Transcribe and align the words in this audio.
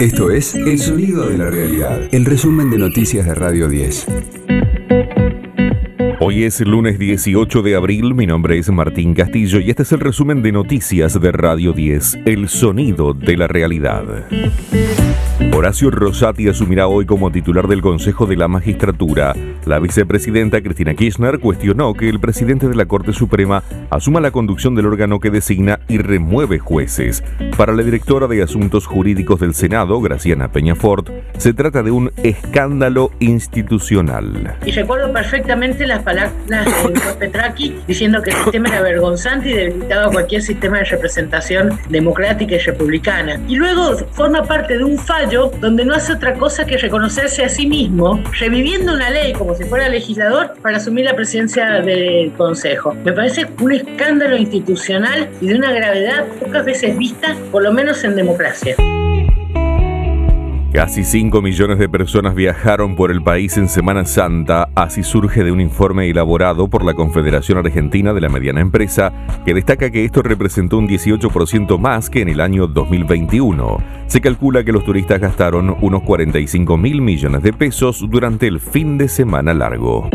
Esto 0.00 0.30
es 0.30 0.54
El 0.54 0.78
Sonido 0.78 1.26
de 1.26 1.36
la 1.36 1.50
Realidad, 1.50 2.00
el 2.12 2.24
resumen 2.24 2.70
de 2.70 2.78
noticias 2.78 3.26
de 3.26 3.34
Radio 3.34 3.68
10. 3.68 4.06
Hoy 6.20 6.44
es 6.44 6.60
lunes 6.60 7.00
18 7.00 7.62
de 7.62 7.74
abril, 7.74 8.14
mi 8.14 8.24
nombre 8.24 8.58
es 8.58 8.70
Martín 8.70 9.12
Castillo 9.12 9.58
y 9.58 9.70
este 9.70 9.82
es 9.82 9.90
el 9.90 9.98
resumen 9.98 10.40
de 10.40 10.52
noticias 10.52 11.20
de 11.20 11.32
Radio 11.32 11.72
10, 11.72 12.18
El 12.26 12.48
Sonido 12.48 13.12
de 13.12 13.36
la 13.36 13.48
Realidad. 13.48 14.28
Horacio 15.54 15.90
Rosati 15.92 16.48
asumirá 16.48 16.88
hoy 16.88 17.06
como 17.06 17.30
titular 17.30 17.68
del 17.68 17.80
Consejo 17.80 18.26
de 18.26 18.36
la 18.36 18.48
Magistratura. 18.48 19.34
La 19.66 19.78
vicepresidenta 19.78 20.60
Cristina 20.60 20.94
Kirchner 20.94 21.38
cuestionó 21.38 21.94
que 21.94 22.08
el 22.08 22.18
presidente 22.18 22.68
de 22.68 22.74
la 22.74 22.86
Corte 22.86 23.12
Suprema 23.12 23.62
asuma 23.88 24.20
la 24.20 24.32
conducción 24.32 24.74
del 24.74 24.86
órgano 24.86 25.20
que 25.20 25.30
designa 25.30 25.78
y 25.86 25.98
remueve 25.98 26.58
jueces. 26.58 27.22
Para 27.56 27.72
la 27.72 27.84
directora 27.84 28.26
de 28.26 28.42
Asuntos 28.42 28.86
Jurídicos 28.86 29.38
del 29.38 29.54
Senado, 29.54 30.00
Graciana 30.00 30.50
Peñafort, 30.50 31.08
se 31.36 31.52
trata 31.52 31.84
de 31.84 31.92
un 31.92 32.10
escándalo 32.16 33.12
institucional. 33.20 34.56
Y 34.66 34.72
recuerdo 34.72 35.12
perfectamente 35.12 35.86
las 35.86 36.02
palabras 36.02 36.32
de 36.48 37.12
Petraki 37.18 37.76
diciendo 37.86 38.22
que 38.22 38.30
el 38.30 38.36
sistema 38.36 38.70
era 38.70 38.80
vergonzante 38.80 39.50
y 39.50 39.52
debilitaba 39.52 40.10
cualquier 40.10 40.42
sistema 40.42 40.78
de 40.78 40.84
representación 40.84 41.78
democrática 41.88 42.56
y 42.56 42.58
republicana. 42.58 43.40
Y 43.46 43.54
luego 43.54 43.96
forma 44.12 44.42
parte 44.42 44.76
de 44.76 44.84
un 44.84 44.98
donde 45.28 45.84
no 45.84 45.94
hace 45.94 46.14
otra 46.14 46.34
cosa 46.34 46.64
que 46.64 46.78
reconocerse 46.78 47.44
a 47.44 47.48
sí 47.48 47.66
mismo, 47.66 48.22
reviviendo 48.38 48.94
una 48.94 49.10
ley 49.10 49.32
como 49.34 49.54
si 49.54 49.64
fuera 49.64 49.88
legislador 49.88 50.54
para 50.62 50.78
asumir 50.78 51.04
la 51.04 51.14
presidencia 51.14 51.82
del 51.82 52.32
Consejo. 52.32 52.94
Me 53.04 53.12
parece 53.12 53.46
un 53.60 53.72
escándalo 53.72 54.36
institucional 54.36 55.28
y 55.40 55.48
de 55.48 55.56
una 55.56 55.72
gravedad 55.72 56.26
pocas 56.40 56.64
veces 56.64 56.96
vista, 56.96 57.36
por 57.52 57.62
lo 57.62 57.72
menos 57.72 58.02
en 58.04 58.16
democracia. 58.16 58.74
Casi 60.72 61.02
5 61.02 61.40
millones 61.40 61.78
de 61.78 61.88
personas 61.88 62.34
viajaron 62.34 62.94
por 62.94 63.10
el 63.10 63.22
país 63.22 63.56
en 63.56 63.68
Semana 63.68 64.04
Santa, 64.04 64.68
así 64.74 65.02
surge 65.02 65.42
de 65.42 65.50
un 65.50 65.62
informe 65.62 66.10
elaborado 66.10 66.68
por 66.68 66.84
la 66.84 66.92
Confederación 66.92 67.56
Argentina 67.56 68.12
de 68.12 68.20
la 68.20 68.28
Mediana 68.28 68.60
Empresa, 68.60 69.10
que 69.46 69.54
destaca 69.54 69.90
que 69.90 70.04
esto 70.04 70.22
representó 70.22 70.76
un 70.76 70.86
18% 70.86 71.78
más 71.78 72.10
que 72.10 72.20
en 72.20 72.28
el 72.28 72.40
año 72.42 72.66
2021. 72.66 73.78
Se 74.08 74.20
calcula 74.20 74.62
que 74.62 74.72
los 74.72 74.84
turistas 74.84 75.20
gastaron 75.20 75.74
unos 75.80 76.02
45 76.02 76.76
mil 76.76 77.00
millones 77.00 77.42
de 77.42 77.54
pesos 77.54 78.04
durante 78.06 78.46
el 78.46 78.60
fin 78.60 78.98
de 78.98 79.08
semana 79.08 79.54
largo. 79.54 80.10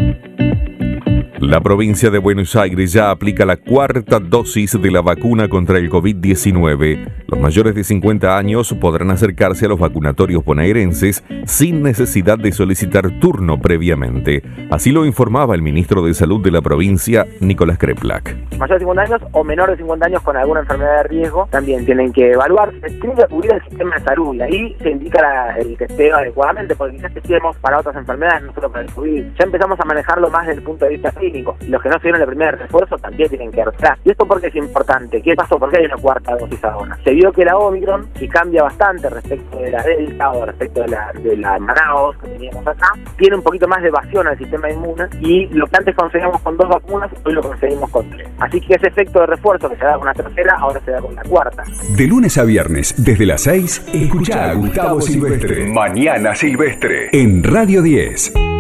La 1.45 1.59
provincia 1.59 2.09
de 2.09 2.19
Buenos 2.19 2.55
Aires 2.55 2.93
ya 2.93 3.11
aplica 3.11 3.45
la 3.45 3.57
cuarta 3.57 4.21
dosis 4.21 4.81
de 4.81 4.89
la 4.89 5.01
vacuna 5.01 5.49
contra 5.49 5.77
el 5.77 5.89
COVID-19. 5.89 7.25
Los 7.27 7.37
mayores 7.37 7.75
de 7.75 7.83
50 7.83 8.37
años 8.37 8.73
podrán 8.79 9.11
acercarse 9.11 9.65
a 9.65 9.67
los 9.67 9.77
vacunatorios 9.77 10.45
bonaerenses 10.45 11.21
sin 11.45 11.83
necesidad 11.83 12.37
de 12.37 12.53
solicitar 12.53 13.19
turno 13.19 13.59
previamente. 13.59 14.41
Así 14.71 14.93
lo 14.93 15.05
informaba 15.05 15.53
el 15.53 15.61
ministro 15.61 16.01
de 16.05 16.13
Salud 16.13 16.41
de 16.41 16.51
la 16.51 16.61
provincia, 16.61 17.27
Nicolás 17.41 17.77
Kreplak. 17.77 18.57
Mayores 18.57 18.79
de 18.79 18.85
50 18.85 19.01
años 19.01 19.21
o 19.33 19.43
menores 19.43 19.77
de 19.77 19.83
50 19.83 20.05
años 20.05 20.21
con 20.21 20.37
alguna 20.37 20.61
enfermedad 20.61 21.03
de 21.03 21.09
riesgo 21.09 21.49
también 21.51 21.85
tienen 21.85 22.13
que 22.13 22.31
evaluarse. 22.31 22.79
Tienen 22.79 23.17
que 23.17 23.25
cubrir 23.27 23.51
el 23.51 23.61
sistema 23.63 23.97
de 23.97 24.05
salud 24.05 24.33
y 24.35 24.41
ahí 24.41 24.77
se 24.81 24.91
indica 24.91 25.57
el 25.57 25.75
testeo 25.75 26.15
adecuadamente 26.15 26.73
porque 26.77 26.95
quizás 26.95 27.13
testemos 27.13 27.57
para 27.57 27.79
otras 27.79 27.97
enfermedades, 27.97 28.43
no 28.43 28.53
solo 28.53 28.71
para 28.71 28.85
el 28.85 28.93
COVID. 28.93 29.23
Ya 29.37 29.43
empezamos 29.43 29.77
a 29.77 29.83
manejarlo 29.83 30.29
más 30.29 30.47
desde 30.47 30.59
el 30.59 30.65
punto 30.65 30.85
de 30.85 30.91
vista 30.91 31.11
clínico 31.11 31.32
los 31.41 31.81
que 31.81 31.89
no 31.89 31.95
se 31.97 32.03
dieron 32.03 32.21
el 32.21 32.27
primer 32.27 32.57
refuerzo 32.57 32.97
también 32.97 33.29
tienen 33.29 33.51
que 33.51 33.61
atrás. 33.61 33.97
¿Y 34.03 34.11
esto 34.11 34.25
porque 34.25 34.47
es 34.47 34.55
importante? 34.55 35.21
¿Qué 35.21 35.35
pasó? 35.35 35.57
¿Por 35.57 35.69
qué 35.71 35.79
hay 35.79 35.85
una 35.85 35.97
cuarta 35.97 36.35
dosis 36.35 36.63
ahora? 36.63 36.97
Se 37.03 37.11
vio 37.11 37.31
que 37.31 37.45
la 37.45 37.57
Omicron, 37.57 38.07
que 38.13 38.27
cambia 38.27 38.63
bastante 38.63 39.09
respecto 39.09 39.57
de 39.57 39.71
la 39.71 39.83
Delta 39.83 40.31
o 40.31 40.45
respecto 40.45 40.81
de 40.81 40.87
la, 40.89 41.11
de 41.13 41.37
la 41.37 41.59
Manaus 41.59 42.17
que 42.17 42.27
teníamos 42.29 42.67
acá, 42.67 42.93
tiene 43.17 43.35
un 43.37 43.43
poquito 43.43 43.67
más 43.67 43.81
de 43.81 43.87
evasión 43.87 44.27
al 44.27 44.37
sistema 44.37 44.69
inmune 44.69 45.05
y 45.21 45.47
lo 45.47 45.67
que 45.67 45.77
antes 45.77 45.95
conseguíamos 45.95 46.41
con 46.41 46.57
dos 46.57 46.69
vacunas, 46.69 47.09
hoy 47.25 47.33
lo 47.33 47.41
conseguimos 47.41 47.89
con 47.89 48.09
tres. 48.09 48.27
Así 48.39 48.59
que 48.61 48.75
ese 48.75 48.87
efecto 48.87 49.19
de 49.21 49.27
refuerzo 49.27 49.69
que 49.69 49.77
se 49.77 49.85
da 49.85 49.97
con 49.97 50.05
la 50.05 50.13
tercera, 50.13 50.55
ahora 50.59 50.79
se 50.83 50.91
da 50.91 51.01
con 51.01 51.15
la 51.15 51.23
cuarta. 51.23 51.63
De 51.97 52.07
lunes 52.07 52.37
a 52.37 52.43
viernes, 52.43 52.93
desde 53.03 53.25
las 53.25 53.41
6, 53.41 53.89
escucha 53.93 54.49
a 54.49 54.53
Gustavo 54.53 55.01
Silvestre. 55.01 55.65
Mañana 55.71 56.35
Silvestre. 56.35 57.09
En 57.11 57.43
Radio 57.43 57.81
10. 57.81 58.52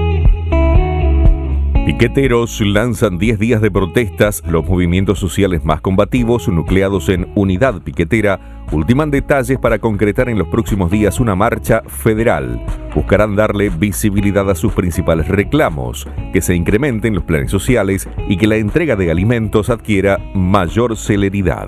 Piqueteros 1.93 2.59
lanzan 2.61 3.19
10 3.19 3.37
días 3.37 3.61
de 3.61 3.69
protestas. 3.69 4.41
Los 4.47 4.65
movimientos 4.65 5.19
sociales 5.19 5.63
más 5.63 5.79
combativos, 5.79 6.47
nucleados 6.47 7.07
en 7.07 7.31
Unidad 7.35 7.83
Piquetera, 7.83 8.63
ultiman 8.71 9.11
detalles 9.11 9.59
para 9.59 9.77
concretar 9.77 10.27
en 10.27 10.39
los 10.39 10.47
próximos 10.47 10.89
días 10.89 11.19
una 11.19 11.35
marcha 11.35 11.83
federal. 11.85 12.65
Buscarán 12.95 13.35
darle 13.35 13.69
visibilidad 13.69 14.49
a 14.49 14.55
sus 14.55 14.73
principales 14.73 15.27
reclamos, 15.27 16.07
que 16.33 16.41
se 16.41 16.55
incrementen 16.55 17.13
los 17.13 17.25
planes 17.25 17.51
sociales 17.51 18.09
y 18.27 18.37
que 18.37 18.47
la 18.47 18.55
entrega 18.55 18.95
de 18.95 19.11
alimentos 19.11 19.69
adquiera 19.69 20.17
mayor 20.33 20.97
celeridad. 20.97 21.67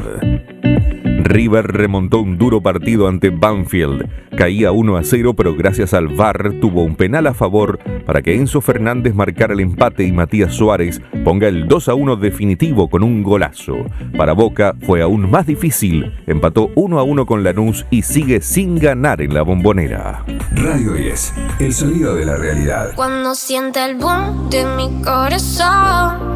River 1.25 1.65
remontó 1.65 2.19
un 2.19 2.37
duro 2.37 2.61
partido 2.61 3.07
ante 3.07 3.31
Banfield. 3.31 4.07
Caía 4.37 4.71
1 4.71 4.97
a 4.97 5.03
0, 5.03 5.33
pero 5.33 5.55
gracias 5.55 5.93
al 5.95 6.07
VAR 6.07 6.53
tuvo 6.61 6.83
un 6.83 6.95
penal 6.95 7.25
a 7.25 7.33
favor 7.33 7.79
para 8.05 8.21
que 8.21 8.35
Enzo 8.35 8.61
Fernández 8.61 9.15
marcara 9.15 9.53
el 9.53 9.59
empate 9.59 10.05
y 10.05 10.11
Matías 10.11 10.53
Suárez 10.53 11.01
ponga 11.23 11.47
el 11.47 11.67
2 11.67 11.89
a 11.89 11.95
1 11.95 12.15
definitivo 12.17 12.89
con 12.89 13.03
un 13.03 13.23
golazo. 13.23 13.85
Para 14.15 14.33
Boca 14.33 14.75
fue 14.81 15.01
aún 15.01 15.29
más 15.29 15.47
difícil. 15.47 16.13
Empató 16.27 16.69
1 16.75 16.99
a 16.99 17.03
1 17.03 17.25
con 17.25 17.43
Lanús 17.43 17.87
y 17.89 18.03
sigue 18.03 18.41
sin 18.41 18.77
ganar 18.77 19.21
en 19.21 19.33
la 19.33 19.41
bombonera. 19.41 20.23
Radio 20.51 20.93
10, 20.93 21.33
el 21.59 21.73
sonido 21.73 22.15
de 22.15 22.25
la 22.25 22.37
realidad. 22.37 22.91
Cuando 22.95 23.33
siente 23.33 23.83
el 23.83 23.95
boom 23.95 24.49
de 24.51 24.63
mi 24.77 25.01
corazón. 25.03 26.35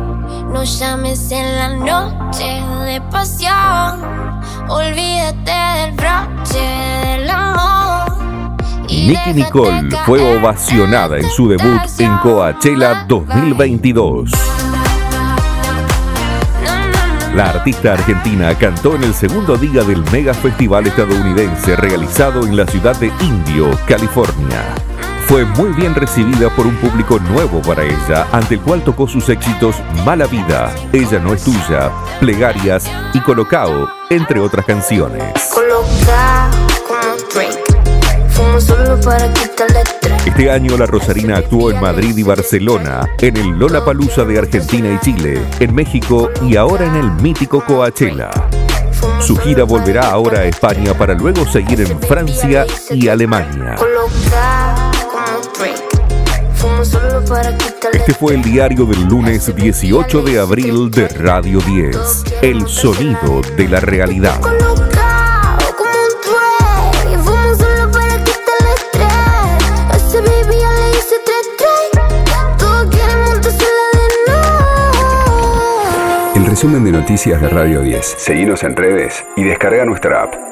No 0.52 0.64
llames 0.64 1.32
en 1.32 1.56
la 1.56 1.76
noche 1.76 2.44
de 2.86 3.02
pasión. 3.12 4.29
Olvídate 4.68 5.52
del 5.52 5.92
broche 5.96 6.60
del 6.60 7.30
amor. 7.30 7.80
Nicky 8.90 9.34
Nicole 9.34 9.90
fue 10.06 10.38
ovacionada 10.38 11.18
en 11.18 11.30
su 11.30 11.50
debut 11.50 11.82
en 12.00 12.18
Coachella 12.18 13.06
2022. 13.08 14.32
La 17.36 17.52
artista 17.52 17.94
argentina 17.94 18.56
cantó 18.56 18.96
en 18.96 19.04
el 19.04 19.14
segundo 19.14 19.56
día 19.56 19.84
del 19.84 20.04
mega 20.12 20.34
festival 20.34 20.88
estadounidense 20.88 21.76
realizado 21.76 22.46
en 22.46 22.58
la 22.58 22.66
ciudad 22.66 22.96
de 23.00 23.12
Indio, 23.22 23.70
California. 23.88 24.76
Fue 25.30 25.46
muy 25.46 25.70
bien 25.74 25.94
recibida 25.94 26.50
por 26.56 26.66
un 26.66 26.76
público 26.78 27.20
nuevo 27.20 27.62
para 27.62 27.84
ella, 27.84 28.26
ante 28.32 28.56
el 28.56 28.62
cual 28.62 28.84
tocó 28.84 29.08
sus 29.08 29.30
éxitos 29.30 29.76
Mala 30.04 30.26
Vida, 30.26 30.74
Ella 30.92 31.20
no 31.20 31.36
es 31.36 31.44
tuya, 31.44 31.92
Plegarias 32.20 32.90
y 33.14 33.20
Colocao, 33.20 33.88
entre 34.10 34.40
otras 34.40 34.66
canciones. 34.66 35.24
Este 40.26 40.50
año 40.50 40.76
la 40.78 40.88
Rosarina 40.88 41.38
actuó 41.38 41.70
en 41.70 41.80
Madrid 41.80 42.18
y 42.18 42.24
Barcelona, 42.24 43.02
en 43.22 43.38
el 43.38 43.50
Lola 43.50 43.86
Palusa 43.86 44.26
de 44.26 44.40
Argentina 44.40 44.90
y 44.92 45.00
Chile, 45.00 45.46
en 45.60 45.76
México 45.76 46.32
y 46.42 46.56
ahora 46.56 46.88
en 46.88 46.96
el 46.96 47.12
mítico 47.22 47.64
Coachella. 47.64 48.32
Su 49.20 49.38
gira 49.38 49.64
volverá 49.64 50.10
ahora 50.10 50.40
a 50.40 50.46
España 50.46 50.96
para 50.96 51.14
luego 51.14 51.46
seguir 51.46 51.82
en 51.82 52.00
Francia 52.00 52.66
y 52.90 53.10
Alemania. 53.10 53.76
Este 56.82 58.14
fue 58.14 58.36
el 58.36 58.42
diario 58.42 58.86
del 58.86 59.04
lunes 59.04 59.54
18 59.54 60.22
de 60.22 60.40
abril 60.40 60.90
de 60.90 61.10
Radio 61.10 61.60
10, 61.60 62.24
El 62.42 62.66
Sonido 62.70 63.42
de 63.58 63.68
la 63.68 63.82
Realidad. 63.82 64.40
El 76.34 76.46
resumen 76.46 76.86
de 76.86 76.92
noticias 76.94 77.42
de 77.42 77.50
Radio 77.50 77.82
10. 77.82 78.16
Seguimos 78.18 78.64
en 78.64 78.78
redes 78.78 79.26
y 79.36 79.44
descarga 79.44 79.84
nuestra 79.84 80.24
app. 80.24 80.49